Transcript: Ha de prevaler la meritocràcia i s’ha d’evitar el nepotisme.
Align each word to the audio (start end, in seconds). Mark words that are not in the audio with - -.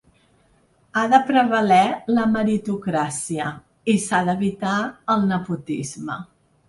Ha 0.93 1.01
de 1.09 1.17
prevaler 1.27 1.83
la 2.15 2.25
meritocràcia 2.31 3.51
i 3.93 3.95
s’ha 4.07 4.23
d’evitar 4.31 4.75
el 5.17 5.29
nepotisme. 5.35 6.19